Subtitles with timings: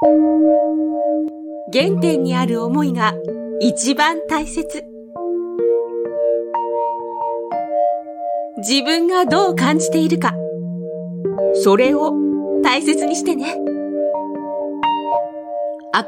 [0.00, 3.14] 原点にある思いが
[3.60, 4.84] 一番大切。
[8.58, 10.34] 自分がどう感じているか、
[11.54, 12.12] それを
[12.62, 13.56] 大切にしてね。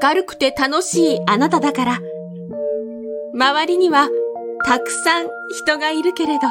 [0.02, 1.98] 明るくて楽しいあなただから、
[3.34, 4.08] 周りには
[4.66, 5.26] たくさん
[5.66, 6.42] 人がいるけれど、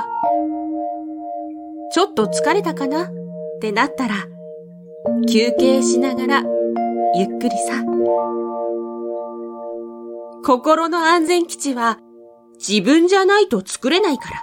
[1.93, 3.05] ちょっと疲れたかな？
[3.05, 3.09] っ
[3.61, 4.27] てなったら、
[5.31, 6.43] 休憩しながら
[7.15, 7.83] ゆっくりさ。
[10.45, 11.99] 心の安全基地は
[12.57, 14.35] 自分じゃないと作れないから。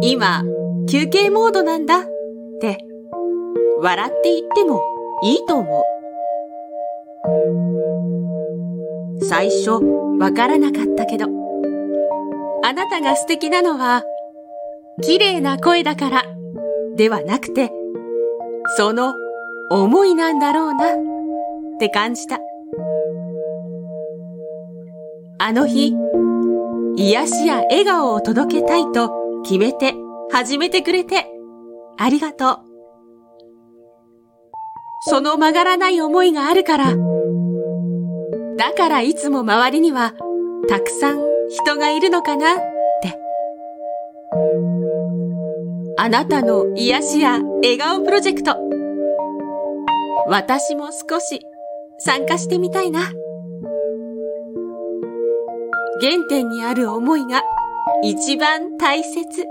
[0.00, 0.42] 今、
[0.90, 2.04] 休憩モードなんだっ
[2.60, 2.78] て
[3.80, 4.82] 笑って言っても
[5.22, 5.80] いいと思
[9.20, 9.24] う。
[9.24, 9.70] 最初
[10.18, 11.26] わからなかったけど、
[12.64, 14.02] あなたが素敵なのは
[15.02, 16.24] 綺麗な声だから
[16.96, 17.70] ではなくて、
[18.76, 19.14] その
[19.70, 20.88] 思いなんだろうなっ
[21.78, 22.40] て感じた。
[25.38, 25.94] あの日、
[26.96, 29.94] 癒しや笑顔を届けたいと決めて
[30.32, 31.26] 始めてくれて
[31.96, 32.58] ありがとう。
[35.00, 36.96] その曲がらない思いがあるから、
[38.56, 40.14] だからいつも周りには
[40.68, 43.18] たくさん人がいるのかなって。
[45.96, 48.67] あなたの癒しや笑顔プロジェクト。
[50.30, 51.40] 私も少し
[51.98, 53.00] 参加してみたいな。
[56.00, 57.42] 原点にある思いが
[58.02, 59.46] 一番大切。